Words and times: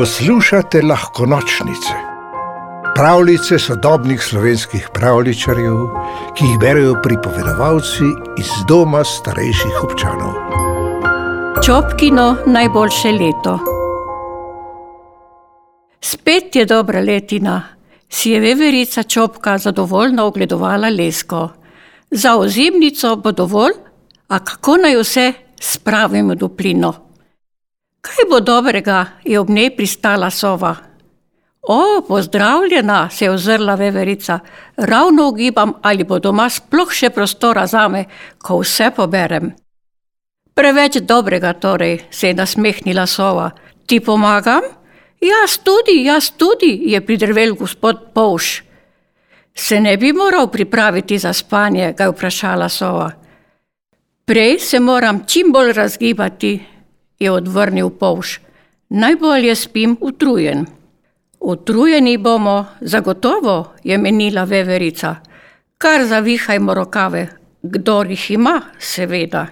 Poslušate 0.00 0.82
lahko 0.82 1.26
nočnice, 1.26 1.94
pravljice 2.94 3.58
sodobnih 3.58 4.22
slovenskih 4.22 4.86
pravličarjev, 4.94 5.74
ki 6.36 6.44
jih 6.44 6.58
berijo 6.60 6.94
pripovedovalci 7.02 8.08
iz 8.38 8.48
doma 8.68 9.02
starejših 9.04 9.82
občanov. 9.84 10.32
Čopkino 11.64 12.36
najboljše 12.46 13.12
leto. 13.12 13.58
Spet 16.00 16.56
je 16.56 16.64
dobra 16.64 17.00
letina, 17.00 17.62
si 18.08 18.30
je 18.30 18.40
veverica 18.40 19.02
čopka 19.02 19.58
zadovoljno 19.58 20.24
ogledovala 20.24 20.88
lesko. 20.88 21.48
Za 22.10 22.36
ozimnico 22.36 23.16
bo 23.16 23.32
dovolj, 23.32 23.76
a 24.28 24.38
kako 24.38 24.76
naj 24.76 24.96
vse 24.96 25.32
spravimo 25.60 26.34
do 26.34 26.48
plino? 26.48 27.09
Kaj 28.00 28.24
bo 28.30 28.40
dobrega, 28.40 29.06
je 29.24 29.40
ob 29.40 29.50
njej 29.50 29.76
pristala 29.76 30.30
sova. 30.30 30.76
O, 31.62 32.02
pozdravljena, 32.08 33.10
se 33.10 33.24
je 33.24 33.30
ozrla 33.30 33.74
veverica, 33.74 34.38
ravno 34.76 35.28
ugibam, 35.28 35.72
ali 35.82 36.04
bo 36.04 36.18
doma 36.18 36.48
sploh 36.50 36.92
še 36.92 37.10
prostora 37.10 37.66
zame, 37.66 38.04
ko 38.38 38.62
vse 38.62 38.90
poberem. 38.96 39.52
Preveč 40.54 40.96
dobrega 41.00 41.52
torej, 41.52 42.00
se 42.10 42.28
je 42.28 42.34
nasmehnila 42.34 43.06
sova. 43.06 43.50
Ti 43.86 44.00
pomagam? 44.00 44.64
Jaz 45.20 45.58
tudi, 45.64 46.00
jaz 46.04 46.30
tudi, 46.30 46.72
je 46.92 47.00
pridrvel 47.00 47.54
gospod 47.54 48.12
Povš. 48.14 48.62
Se 49.54 49.80
ne 49.80 49.96
bi 49.96 50.12
moral 50.12 50.48
pripraviti 50.48 51.18
za 51.18 51.32
spanje, 51.32 51.92
ga 51.92 52.04
je 52.04 52.10
vprašala 52.10 52.68
sova. 52.68 53.10
Prej 54.24 54.58
se 54.58 54.80
moram 54.80 55.24
čim 55.26 55.52
bolj 55.52 55.72
razgibati, 55.72 56.60
je 57.20 57.30
odvrnil 57.30 57.90
Povš. 57.90 58.40
Najbolje 58.88 59.54
spim 59.54 59.96
utrujen. 60.00 60.66
Utrujeni 61.40 62.18
bomo, 62.18 62.66
zagotovo, 62.80 63.72
je 63.84 63.98
menila 63.98 64.44
veverica. 64.44 65.16
Kar 65.78 66.04
zavihajmo 66.04 66.74
rokave, 66.74 67.28
kdor 67.62 68.10
jih 68.10 68.30
ima, 68.30 68.60
seveda. 68.78 69.46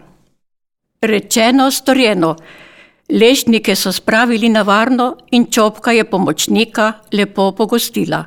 Rečeno, 1.00 1.70
storjeno. 1.70 2.36
Ležnike 3.08 3.76
so 3.76 3.92
spravili 3.92 4.48
na 4.48 4.62
varno 4.62 5.16
in 5.30 5.46
čopka 5.50 5.92
je 5.92 6.04
pomočnika 6.04 6.92
lepo 7.12 7.52
pogostila. 7.52 8.24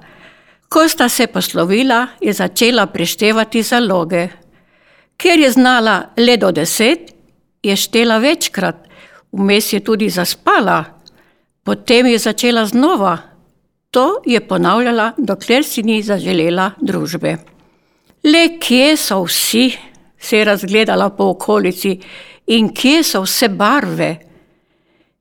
Ko 0.69 0.87
sta 0.87 1.09
se 1.09 1.27
poslovila, 1.27 2.07
je 2.21 2.33
začela 2.33 2.85
preštevati 2.85 3.61
zaloge. 3.63 4.27
Ker 5.17 5.39
je 5.39 5.51
znala 5.51 6.03
le 6.17 6.37
do 6.37 6.51
deset, 6.51 7.11
je 7.63 7.75
štela 7.75 8.17
večkrat, 8.17 8.87
vmes 9.31 9.73
je 9.73 9.79
tudi 9.79 10.09
zaspala, 10.09 10.83
potem 11.63 12.05
je 12.05 12.19
začela 12.19 12.65
znova. 12.65 13.17
To 13.91 14.21
je 14.25 14.39
ponavljala, 14.39 15.13
dokler 15.17 15.63
si 15.63 15.83
ni 15.83 16.01
zaželela 16.03 16.71
družbe. 16.81 17.37
Le 18.23 18.43
kje 18.59 18.97
so 18.97 19.23
vsi, 19.23 19.71
se 20.17 20.37
je 20.37 20.45
razgledala 20.45 21.09
po 21.09 21.31
okolici, 21.33 21.99
in 22.47 22.69
kje 22.73 23.03
so 23.03 23.23
vse 23.25 23.49
barve? 23.49 24.15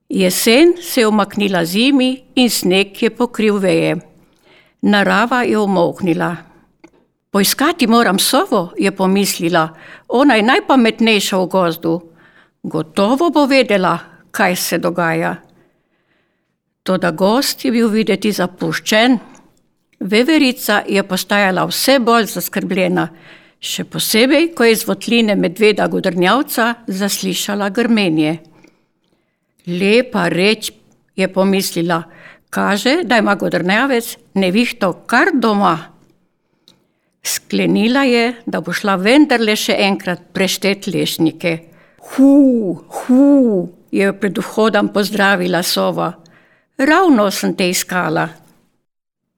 Jesen 0.08 0.74
se 0.82 1.00
je 1.00 1.08
umaknila 1.08 1.64
zimi 1.64 2.22
in 2.34 2.50
sneg 2.50 3.02
je 3.02 3.10
pokril 3.10 3.58
veje. 3.58 3.96
Narava 4.82 5.42
je 5.42 5.58
umoknila. 5.58 6.36
Poiskati 7.30 7.86
moram 7.86 8.18
sovo, 8.18 8.72
je 8.78 8.90
pomislila, 8.90 9.68
ona 10.08 10.34
je 10.34 10.42
najpametnejša 10.42 11.36
v 11.38 11.46
gozdu. 11.46 12.09
Gotovo 12.62 13.30
bo 13.30 13.46
vedela, 13.46 13.98
kaj 14.30 14.56
se 14.56 14.78
dogaja. 14.78 15.36
Toda 16.82 17.10
gost 17.10 17.64
je 17.64 17.72
bil 17.72 17.88
videti 17.88 18.32
zapuščen. 18.32 19.18
Veverica 20.00 20.82
je 20.88 21.02
postajala 21.04 21.64
vse 21.68 21.98
bolj 22.04 22.28
zaskrbljena, 22.34 23.06
še 23.60 23.84
posebej, 23.84 24.50
ko 24.56 24.64
je 24.64 24.76
iz 24.76 24.84
votline 24.88 25.36
medveda 25.36 25.86
godrnjavca 25.88 26.74
zaslišala 26.86 27.68
grmenje. 27.68 28.38
Lepa 29.66 30.28
reč, 30.32 30.72
je 31.16 31.28
pomislila, 31.28 32.02
kaže, 32.50 33.02
da 33.04 33.18
ima 33.20 33.34
godrnjavec 33.34 34.16
nevihto 34.34 34.92
kar 35.06 35.32
doma. 35.34 35.76
Sklenila 37.22 38.04
je, 38.08 38.34
da 38.46 38.60
bo 38.60 38.72
šla 38.72 38.96
vendarle 38.96 39.56
še 39.56 39.76
enkrat 39.84 40.30
preštet 40.32 40.88
lešnike. 40.88 41.69
Hu, 42.00 42.74
hu, 42.88 43.68
je 43.90 44.12
pred 44.12 44.38
vhodom 44.38 44.88
pozdravila 44.88 45.62
sova. 45.62 46.12
Ravno 46.78 47.30
sem 47.30 47.54
te 47.56 47.68
iskala. 47.70 48.28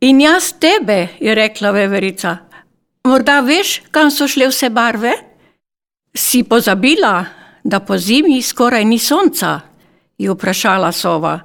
In 0.00 0.20
jaz 0.20 0.52
tebe, 0.58 1.08
je 1.20 1.34
rekla 1.34 1.70
veverica. 1.70 2.36
Morda 3.04 3.40
veš, 3.40 3.82
kam 3.90 4.10
so 4.10 4.28
šle 4.30 4.48
vse 4.50 4.70
barve? 4.70 5.12
Si 6.14 6.42
pozabila, 6.44 7.24
da 7.64 7.80
po 7.80 7.98
zimi 7.98 8.42
skoraj 8.42 8.84
ni 8.84 8.98
sonca? 8.98 9.60
je 10.18 10.30
vprašala 10.30 10.92
sova. 10.92 11.40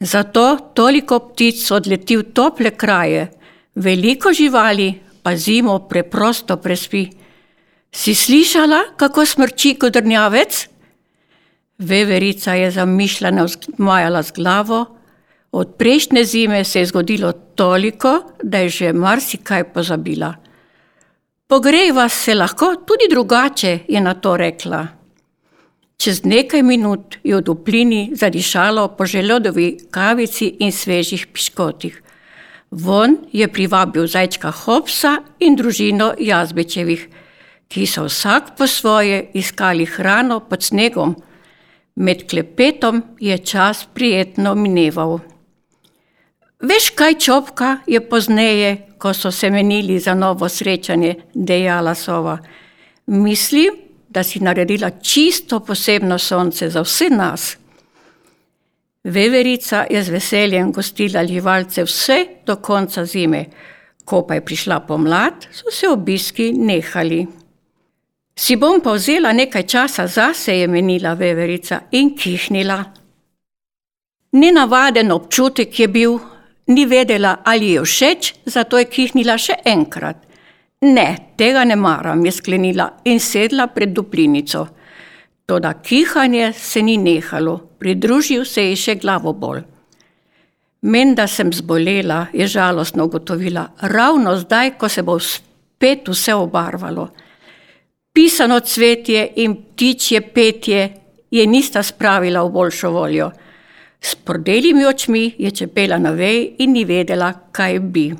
Zato 0.00 0.56
toliko 0.74 1.18
ptic 1.18 1.70
odleti 1.70 2.16
v 2.16 2.22
tople 2.32 2.70
kraje, 2.76 3.28
veliko 3.74 4.32
živali 4.32 4.94
pa 5.22 5.36
zimo 5.36 5.78
preprosto 5.88 6.56
prespi. 6.56 7.08
Si 7.96 8.12
slišala, 8.14 8.82
kako 9.00 9.24
smrči 9.24 9.74
kodrnjavec? 9.80 10.68
Veverica 11.78 12.52
je 12.54 12.70
zamišljeno 12.70 13.46
zmajala 13.48 14.22
z 14.22 14.32
glavo. 14.36 14.84
Od 15.52 15.74
prejšnje 15.78 16.24
zime 16.24 16.64
se 16.64 16.80
je 16.80 16.86
zgodilo 16.86 17.32
toliko, 17.32 18.20
da 18.42 18.58
je 18.58 18.68
že 18.68 18.92
marsikaj 18.92 19.64
pozabila. 19.72 20.34
Pogreva 21.46 22.08
se 22.08 22.34
lahko 22.34 22.74
tudi 22.86 23.08
drugače, 23.10 23.78
je 23.88 24.00
na 24.00 24.14
to 24.14 24.36
rekla. 24.36 24.86
Čez 25.96 26.24
nekaj 26.24 26.62
minut 26.62 27.16
je 27.24 27.36
v 27.36 27.40
duplini 27.40 28.10
zadišalo 28.12 28.88
po 28.88 29.06
želodovi 29.06 29.78
kavici 29.90 30.56
in 30.60 30.72
svežih 30.72 31.26
piškotih. 31.32 32.02
Von 32.70 33.16
je 33.32 33.48
privabil 33.48 34.06
zajčka 34.06 34.50
Hopsa 34.50 35.16
in 35.40 35.56
družino 35.56 36.12
Jazbečevih, 36.18 37.08
ki 37.68 37.86
so 37.86 38.04
vsak 38.06 38.56
po 38.58 38.66
svoje 38.66 39.30
iskali 39.34 39.86
hrano 39.86 40.40
pod 40.40 40.62
snegom. 40.62 41.16
Med 41.96 42.28
klepetom 42.30 43.02
je 43.20 43.38
čas 43.38 43.86
prijetno 43.94 44.54
mineval. 44.54 45.18
Veš 46.60 46.90
kaj, 46.96 47.18
čopka 47.20 47.78
je 47.86 48.00
pozneje, 48.00 48.76
ko 48.98 49.12
so 49.14 49.30
se 49.30 49.50
menili 49.50 49.98
za 49.98 50.14
novo 50.14 50.48
srečanje, 50.48 51.14
dejala 51.34 51.94
sova. 51.94 52.38
Mislim, 53.06 53.74
da 54.08 54.22
si 54.22 54.40
naredila 54.40 54.90
čisto 54.90 55.60
posebno 55.60 56.18
sonce 56.18 56.70
za 56.70 56.80
vse 56.80 57.10
nas. 57.10 57.56
Veverica 59.04 59.84
je 59.90 60.02
z 60.02 60.08
veseljem 60.08 60.72
gostila 60.72 61.26
živalce 61.26 61.84
vse 61.84 62.26
do 62.46 62.56
konca 62.56 63.04
zime, 63.04 63.44
ko 64.04 64.26
pa 64.26 64.34
je 64.34 64.44
prišla 64.44 64.80
pomlad, 64.80 65.46
so 65.52 65.70
se 65.70 65.88
obiski 65.88 66.52
nehali. 66.52 67.26
Si 68.36 68.56
bom 68.60 68.82
pa 68.84 68.92
vzela 68.92 69.32
nekaj 69.32 69.64
časa 69.64 70.04
zase, 70.06 70.52
je 70.60 70.68
menila 70.68 71.14
veverica 71.14 71.80
in 71.90 72.12
kihnila. 72.16 72.84
Nenavaden 74.32 75.12
občutek 75.12 75.80
je 75.80 75.88
bil, 75.88 76.18
ni 76.66 76.84
vedela, 76.84 77.38
ali 77.44 77.70
je 77.72 77.80
všeč, 77.80 78.34
zato 78.44 78.78
je 78.78 78.84
kihnila 78.84 79.38
še 79.40 79.56
enkrat. 79.64 80.20
Ne, 80.84 81.32
tega 81.40 81.64
ne 81.64 81.80
maram, 81.80 82.26
je 82.26 82.32
sklenila 82.36 82.90
in 83.08 83.20
sedla 83.20 83.70
pred 83.72 83.96
duplinico. 83.96 84.66
Toda 85.46 85.72
kihanje 85.80 86.52
se 86.52 86.82
ni 86.82 86.98
nehalo, 87.00 87.56
pridružil 87.80 88.44
se 88.44 88.68
je 88.68 88.76
še 88.76 89.00
glavobol. 89.00 89.62
Menda 90.82 91.24
sem 91.26 91.48
zbolela, 91.52 92.26
je 92.36 92.44
žalostno 92.46 93.06
ugotovila, 93.08 93.70
ravno 93.80 94.36
zdaj, 94.36 94.76
ko 94.76 94.88
se 94.92 95.02
bo 95.02 95.16
spet 95.18 96.08
vse 96.12 96.34
obarvalo 96.34 97.08
pisano 98.16 98.60
cvetje 98.60 99.32
in 99.36 99.54
ptičje 99.56 100.20
petje 100.20 100.92
je 101.30 101.46
nista 101.46 101.82
spravila 101.82 102.42
v 102.42 102.50
boljšo 102.50 102.90
voljo. 102.90 103.30
S 104.00 104.14
pordelimi 104.14 104.86
očmi 104.86 105.34
je 105.38 105.50
čepela 105.50 105.98
na 105.98 106.10
vej 106.10 106.54
in 106.58 106.72
ni 106.72 106.84
vedela, 106.84 107.32
kaj 107.52 107.78
bi. 107.80 108.14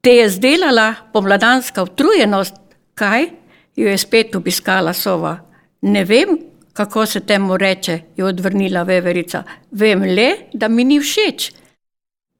Te 0.00 0.10
je 0.10 0.28
zdelala 0.28 0.94
pomladanska 1.12 1.82
utrujenost, 1.82 2.54
kaj 2.94 3.28
jo 3.76 3.88
je 3.88 3.98
spet 3.98 4.34
obiskala 4.34 4.92
sova. 4.92 5.36
Ne 5.82 6.04
vem, 6.04 6.38
kako 6.72 7.06
se 7.06 7.20
temu 7.20 7.56
reče, 7.56 8.00
je 8.16 8.24
odvrnila 8.24 8.82
veverica. 8.82 9.42
Vem 9.70 10.02
le, 10.02 10.30
da 10.52 10.68
mi 10.68 10.84
ni 10.84 11.00
všeč. 11.00 11.52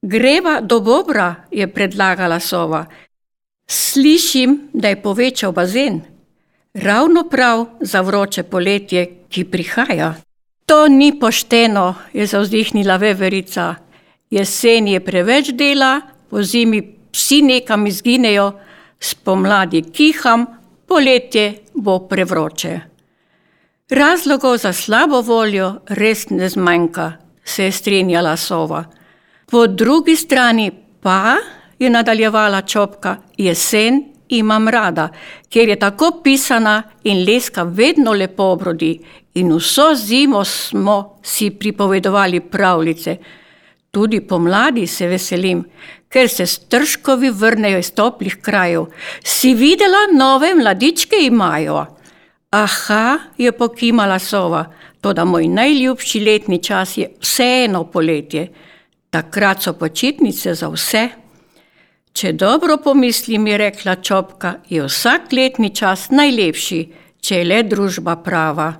Greva 0.02 0.60
do 0.60 0.80
bobra, 0.80 1.34
je 1.50 1.68
predlagala 1.68 2.40
sova. 2.40 2.86
Slišim, 3.66 4.68
da 4.72 4.88
je 4.88 5.02
povečal 5.02 5.52
bazen. 5.52 6.00
Ravno 6.74 7.24
prav 7.28 7.66
za 7.80 8.00
vroče 8.00 8.42
poletje, 8.42 9.06
ki 9.28 9.44
prihaja. 9.44 10.14
To 10.66 10.88
ni 10.88 11.18
pošteno, 11.20 11.94
je 12.12 12.26
zauzdihnila 12.26 12.96
veverica. 12.96 13.74
Jesen 14.30 14.88
je 14.88 15.00
preveč 15.00 15.50
dela, 15.54 16.00
po 16.30 16.42
zimi 16.42 16.82
psi 17.12 17.42
nekam 17.42 17.86
izginejo, 17.86 18.52
spomladi 19.00 19.82
kiham, 19.92 20.46
poletje 20.86 21.54
bo 21.74 21.98
prevroče. 22.08 22.80
Razlogov 23.90 24.56
za 24.56 24.72
slabo 24.72 25.20
voljo 25.20 25.74
res 25.88 26.30
ne 26.30 26.48
zmanjka, 26.48 27.12
se 27.44 27.64
je 27.64 27.72
strinjala 27.72 28.36
sova. 28.36 28.84
Po 29.50 29.66
drugi 29.66 30.16
strani 30.16 30.70
pa, 31.00 31.36
je 31.78 31.90
nadaljevala 31.90 32.62
čopka, 32.62 33.16
jesen 33.36 34.04
imam 34.28 34.68
rada, 34.68 35.08
ker 35.50 35.68
je 35.68 35.78
tako 35.78 36.20
pisana 36.24 36.82
in 37.04 37.24
leska 37.24 37.62
vedno 37.62 38.12
lepo 38.12 38.42
obrodi 38.42 38.98
in 39.34 39.52
vso 39.56 39.94
zimo 39.94 40.44
smo 40.44 41.18
si 41.22 41.50
pripovedovali 41.50 42.40
pravljice. 42.40 43.16
Tudi 43.90 44.20
pomladi 44.20 44.86
se 44.86 45.06
veselim, 45.06 45.64
ker 46.08 46.28
se 46.28 46.46
stržkovi 46.46 47.30
vrnejo 47.30 47.78
iz 47.78 47.92
toplih 47.94 48.36
krajev. 48.42 48.86
Si 49.24 49.54
videla, 49.54 50.06
nove 50.12 50.54
mladičke 50.54 51.16
imajo? 51.22 51.86
Aha, 52.50 53.18
je 53.38 53.52
pokimala 53.52 54.18
sova, 54.18 54.64
to 55.00 55.12
da 55.12 55.24
moj 55.24 55.48
najljubši 55.48 56.20
letni 56.20 56.62
čas 56.62 56.96
je 56.96 57.10
vseeno 57.20 57.84
poletje. 57.84 58.48
Takrat 59.10 59.62
so 59.62 59.72
počitnice 59.72 60.54
za 60.54 60.68
vse. 60.68 61.08
Če 62.16 62.30
dobro 62.32 62.78
pomislim, 62.80 63.44
je 63.46 63.56
rekla 63.60 63.98
Čopka, 64.00 64.54
je 64.72 64.86
vsak 64.86 65.34
letni 65.36 65.68
čas 65.76 66.06
najlepši, 66.08 66.78
če 67.20 67.40
je 67.42 67.44
le 67.44 67.58
družba 67.68 68.14
prava. 68.24 68.70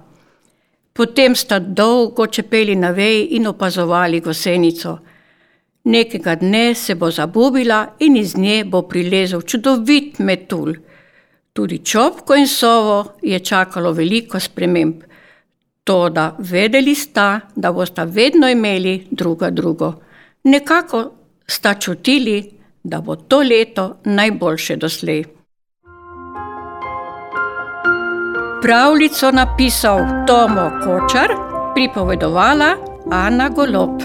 Potem 0.97 1.37
sta 1.37 1.59
dolgo 1.61 2.25
čepeli 2.33 2.79
na 2.81 2.95
veji 2.97 3.27
in 3.37 3.51
opazovali 3.51 4.23
gosenico. 4.25 4.95
Nekega 5.93 6.39
dne 6.41 6.73
se 6.75 6.97
bo 6.97 7.11
zabubila 7.13 7.83
in 8.01 8.17
iz 8.17 8.33
nje 8.41 8.65
bo 8.65 8.87
prilezel 8.89 9.45
čudovit 9.45 10.17
metul. 10.19 10.73
Tudi 11.53 11.83
čopko 11.85 12.41
in 12.41 12.49
sovo 12.49 13.19
je 13.21 13.45
čakalo 13.45 13.93
veliko 13.93 14.41
sprememb. 14.41 15.05
Toda 15.85 16.31
vedeli 16.39 16.95
sta, 16.95 17.41
da 17.55 17.73
bosta 17.73 18.09
vedno 18.09 18.49
imeli 18.49 18.97
druga 19.11 19.51
drugo. 19.51 19.93
Nekako 20.45 21.11
sta 21.47 21.75
čutili, 21.75 22.56
da 22.87 23.01
bo 23.01 23.17
to 23.17 23.39
leto 23.39 23.97
najboljše 24.05 24.77
doslej. 24.77 25.25
Pravljico 28.63 29.31
napisal 29.31 29.99
Tomo 30.27 30.71
Kočar, 30.85 31.31
pripovedovala 31.75 32.71
Ana 33.11 33.49
Golob. 33.49 34.03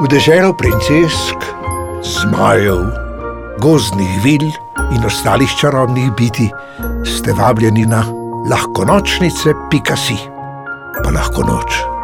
V 0.00 0.08
deželo 0.08 0.54
princesk, 0.56 1.36
zmajev, 2.02 2.86
gozdnih 3.60 4.20
vil 4.24 4.48
in 4.96 5.04
ostalih 5.06 5.50
čarobnih 5.60 6.12
biti 6.16 6.48
ste 7.04 7.32
vabljeni 7.32 7.86
na 7.86 8.04
lahko 8.50 8.84
nočnice, 8.84 9.52
pika 9.70 9.96
si, 9.96 10.16
pa 11.04 11.10
lahko 11.10 11.42
noč. 11.42 11.97